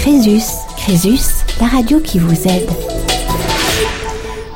[0.00, 0.42] Crésus,
[0.76, 2.68] Crésus, la radio qui vous aide.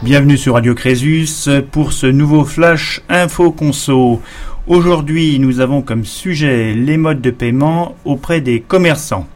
[0.03, 1.29] Bienvenue sur Radio Crésus
[1.71, 4.21] pour ce nouveau flash info conso.
[4.67, 9.27] Aujourd'hui, nous avons comme sujet les modes de paiement auprès des commerçants.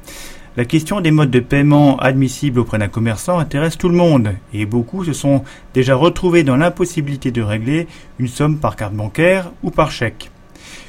[0.57, 4.67] La question des modes de paiement admissibles auprès d'un commerçant intéresse tout le monde et
[4.67, 5.45] beaucoup se sont
[5.75, 7.87] déjà retrouvés dans l'impossibilité de régler
[8.19, 10.31] une somme par carte bancaire ou par chèque.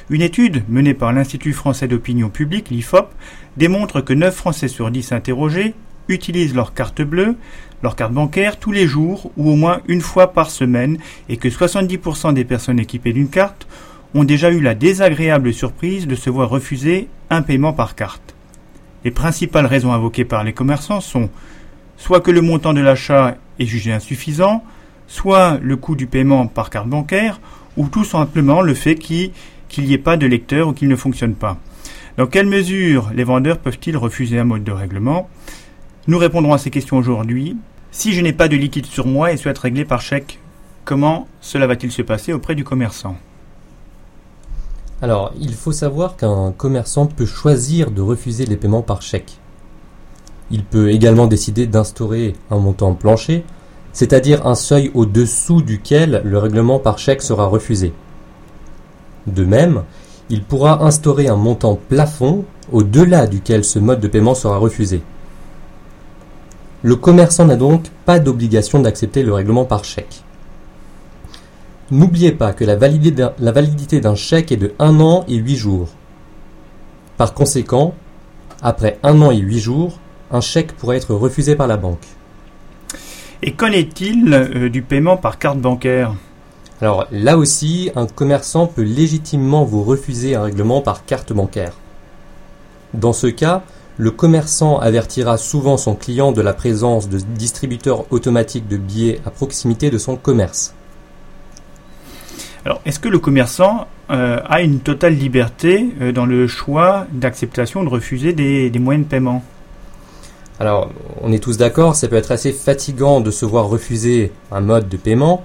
[0.08, 3.08] Une étude menée par l'Institut français d'opinion publique, l'IFOP,
[3.56, 5.74] démontre que 9 Français sur 10 interrogés
[6.08, 7.36] utilisent leur carte bleue,
[7.82, 11.48] leur carte bancaire tous les jours ou au moins une fois par semaine et que
[11.48, 13.66] 70% des personnes équipées d'une carte
[14.14, 18.34] ont déjà eu la désagréable surprise de se voir refuser un paiement par carte.
[19.04, 21.30] Les principales raisons invoquées par les commerçants sont
[21.96, 24.64] soit que le montant de l'achat est jugé insuffisant,
[25.06, 27.40] soit le coût du paiement par carte bancaire,
[27.76, 29.30] ou tout simplement le fait qu'il
[29.78, 31.58] n'y ait pas de lecteur ou qu'il ne fonctionne pas.
[32.18, 35.28] Dans quelle mesure les vendeurs peuvent-ils refuser un mode de règlement?
[36.06, 37.56] Nous répondrons à ces questions aujourd'hui.
[37.92, 40.38] Si je n'ai pas de liquide sur moi et souhaite régler par chèque,
[40.84, 43.16] comment cela va-t-il se passer auprès du commerçant?
[45.02, 49.38] Alors, il faut savoir qu'un commerçant peut choisir de refuser les paiements par chèque.
[50.50, 53.44] Il peut également décider d'instaurer un montant plancher,
[53.92, 57.92] c'est-à-dire un seuil au-dessous duquel le règlement par chèque sera refusé.
[59.26, 59.82] De même,
[60.28, 65.02] il pourra instaurer un montant plafond au-delà duquel ce mode de paiement sera refusé.
[66.82, 70.22] Le commerçant n'a donc pas d'obligation d'accepter le règlement par chèque.
[71.90, 75.88] N'oubliez pas que la validité d'un chèque est de 1 an et 8 jours.
[77.16, 77.94] Par conséquent,
[78.62, 79.98] après 1 an et 8 jours,
[80.30, 82.06] un chèque pourrait être refusé par la banque.
[83.42, 86.14] Et qu'en est-il euh, du paiement par carte bancaire?
[86.82, 91.74] Alors là aussi, un commerçant peut légitimement vous refuser un règlement par carte bancaire.
[92.94, 93.62] Dans ce cas,
[93.98, 99.30] le commerçant avertira souvent son client de la présence de distributeurs automatiques de billets à
[99.30, 100.74] proximité de son commerce.
[102.64, 107.84] Alors, est-ce que le commerçant euh, a une totale liberté euh, dans le choix d'acceptation
[107.84, 109.44] de refuser des, moyens de paiement?
[110.58, 110.90] Alors,
[111.22, 114.88] on est tous d'accord, ça peut être assez fatigant de se voir refuser un mode
[114.88, 115.44] de paiement,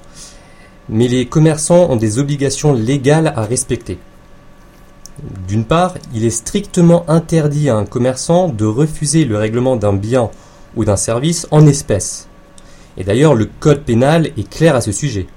[0.89, 3.97] mais les commerçants ont des obligations légales à respecter.
[5.47, 10.29] D'une part, il est strictement interdit à un commerçant de refuser le règlement d'un bien
[10.75, 12.27] ou d'un service en espèces.
[12.97, 15.27] Et d'ailleurs, le code pénal est clair à ce sujet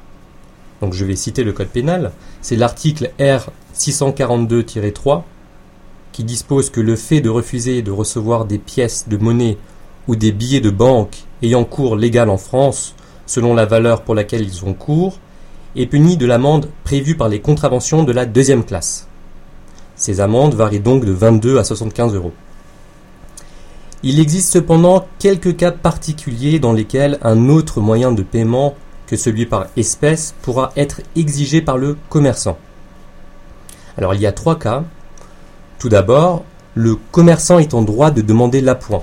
[0.80, 5.22] donc je vais citer le code pénal, c'est l'article R 642-3
[6.12, 9.58] qui dispose que le fait de refuser de recevoir des pièces de monnaie
[10.06, 12.94] ou des billets de banque ayant cours légal en France,
[13.26, 15.18] selon la valeur pour laquelle ils ont cours,
[15.78, 19.06] est puni de l'amende prévue par les contraventions de la deuxième classe.
[19.94, 22.32] Ces amendes varient donc de 22 à 75 euros.
[24.02, 28.74] Il existe cependant quelques cas particuliers dans lesquels un autre moyen de paiement
[29.06, 32.58] que celui par espèce pourra être exigé par le commerçant.
[33.96, 34.84] Alors il y a trois cas.
[35.78, 39.02] Tout d'abord, le commerçant est en droit de demander l'appoint.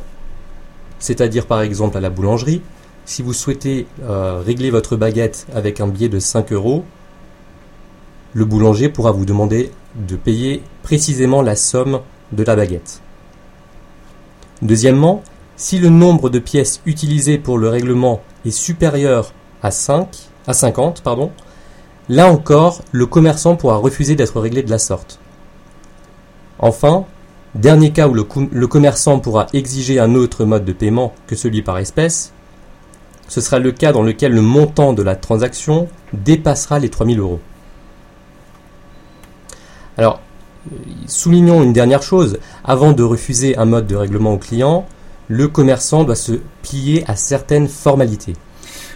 [1.00, 2.62] C'est-à-dire par exemple à la boulangerie,
[3.06, 6.84] si vous souhaitez euh, régler votre baguette avec un billet de 5 euros,
[8.34, 12.02] le boulanger pourra vous demander de payer précisément la somme
[12.32, 13.02] de la baguette.
[14.62, 15.24] Deuxièmement,
[15.56, 20.08] si le nombre de pièces utilisées pour le règlement est supérieur à 5,
[20.48, 21.32] à 50, pardon,
[22.10, 25.20] là encore, le commerçant pourra refuser d'être réglé de la sorte.
[26.60, 27.06] Enfin,
[27.54, 31.62] dernier cas où le, le, commerçant pourra exiger un autre mode de paiement que celui
[31.62, 32.34] par espèce,
[33.28, 37.40] ce sera le cas dans lequel le montant de la transaction dépassera les 3000 euros.
[39.97, 40.19] Alors,
[41.08, 44.86] soulignons une dernière chose, avant de refuser un mode de règlement au client,
[45.28, 48.34] le commerçant doit se plier à certaines formalités.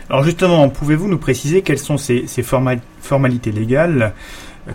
[0.09, 2.25] Alors justement, pouvez-vous nous préciser quelles sont ces,
[3.01, 4.13] formalités légales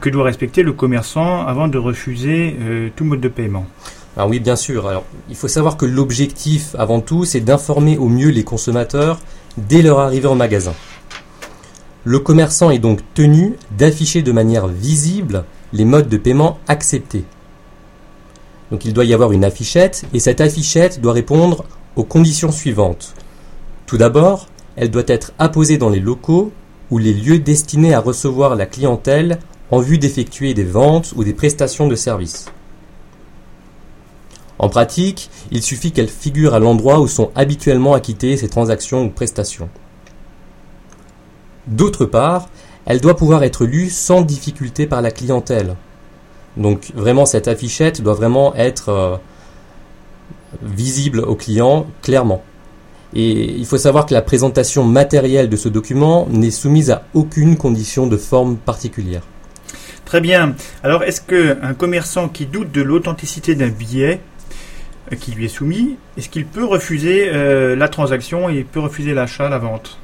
[0.00, 3.66] que doit respecter le commerçant avant de refuser euh, tout mode de paiement?
[4.16, 4.86] Alors oui, bien sûr.
[4.86, 9.18] Alors, il faut savoir que l'objectif, avant tout, c'est d'informer au mieux les consommateurs
[9.56, 10.74] dès leur arrivée en magasin.
[12.04, 17.24] Le commerçant est donc tenu d'afficher de manière visible les modes de paiement acceptés.
[18.70, 21.64] Donc il doit y avoir une affichette et cette affichette doit répondre
[21.96, 23.14] aux conditions suivantes.
[23.86, 26.52] Tout d'abord, elle doit être apposée dans les locaux
[26.90, 29.38] ou les lieux destinés à recevoir la clientèle
[29.70, 32.46] en vue d'effectuer des ventes ou des prestations de services.
[34.64, 39.10] En pratique, il suffit qu'elle figure à l'endroit où sont habituellement acquittées ces transactions ou
[39.10, 39.68] prestations.
[41.66, 42.48] D'autre part,
[42.86, 45.76] elle doit pouvoir être lue sans difficulté par la clientèle.
[46.56, 49.16] Donc vraiment cette affichette doit vraiment être euh,
[50.62, 52.42] visible au client clairement.
[53.12, 57.58] Et il faut savoir que la présentation matérielle de ce document n'est soumise à aucune
[57.58, 59.24] condition de forme particulière.
[60.06, 60.54] Très bien.
[60.82, 64.20] Alors, est-ce qu'un commerçant qui doute de l'authenticité d'un billet
[65.20, 69.48] qui lui est soumis, est-ce qu'il peut refuser euh, la transaction et peut refuser l'achat,
[69.48, 69.98] la vente?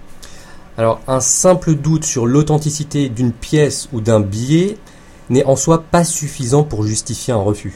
[0.76, 4.76] Alors, un simple doute sur l'authenticité d'une pièce ou d'un billet
[5.28, 7.74] n'est en soi pas suffisant pour justifier un refus.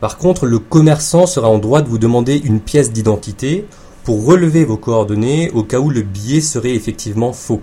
[0.00, 3.66] Par contre, le commerçant sera en droit de vous demander une pièce d'identité
[4.04, 7.60] pour relever vos coordonnées au cas où le billet serait effectivement faux.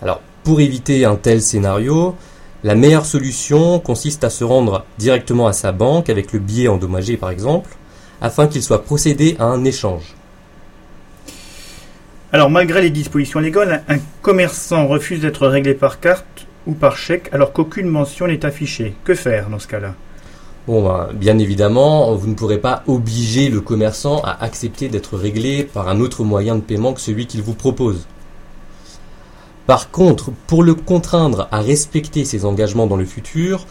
[0.00, 2.14] Alors, pour éviter un tel scénario,
[2.62, 7.16] la meilleure solution consiste à se rendre directement à sa banque avec le billet endommagé
[7.16, 7.70] par exemple,
[8.20, 10.14] afin qu'il soit procédé à un échange.
[12.32, 17.28] Alors malgré les dispositions légales, un commerçant refuse d'être réglé par carte ou par chèque
[17.32, 18.94] alors qu'aucune mention n'est affichée.
[19.04, 19.94] Que faire dans ce cas-là?
[20.66, 25.64] Bon, ben, bien évidemment, vous ne pourrez pas obliger le commerçant à accepter d'être réglé
[25.64, 28.06] par un autre moyen de paiement que celui qu'il vous propose.
[29.66, 33.66] Par contre, pour le contraindre à respecter ses engagements dans le futur,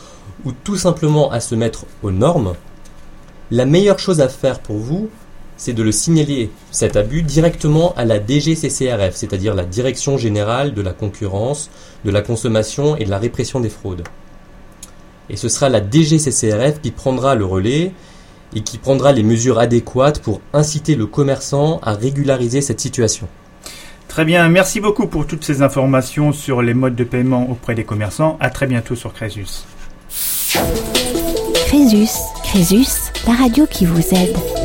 [0.45, 2.53] ou tout simplement à se mettre aux normes,
[3.51, 5.09] la meilleure chose à faire pour vous,
[5.57, 10.81] c'est de le signaler, cet abus, directement à la DGCCRF, c'est-à-dire la Direction Générale de
[10.81, 11.69] la Concurrence,
[12.05, 14.03] de la Consommation et de la Répression des Fraudes.
[15.29, 17.91] Et ce sera la DGCCRF qui prendra le relais
[18.55, 23.27] et qui prendra les mesures adéquates pour inciter le commerçant à régulariser cette situation.
[24.09, 27.85] Très bien, merci beaucoup pour toutes ces informations sur les modes de paiement auprès des
[27.85, 28.37] commerçants.
[28.41, 29.63] À très bientôt sur Crésus.
[31.53, 32.09] Crésus,
[32.43, 34.58] Crésus, la radio qui vous aide.